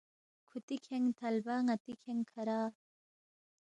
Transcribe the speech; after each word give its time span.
کھُوتی 0.47 0.75
کھینگ 0.85 1.07
تھلبہ 1.17 1.55
ن٘تی 1.65 1.93
کھینگ 2.01 2.23
کَھرا 2.31 2.59